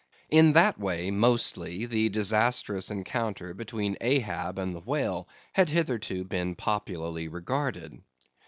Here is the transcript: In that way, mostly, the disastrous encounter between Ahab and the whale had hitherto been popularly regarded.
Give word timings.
In 0.31 0.53
that 0.53 0.79
way, 0.79 1.11
mostly, 1.11 1.85
the 1.85 2.09
disastrous 2.09 2.89
encounter 2.89 3.53
between 3.53 3.97
Ahab 4.01 4.57
and 4.57 4.73
the 4.73 4.79
whale 4.79 5.27
had 5.53 5.69
hitherto 5.69 6.23
been 6.23 6.55
popularly 6.55 7.27
regarded. 7.27 8.01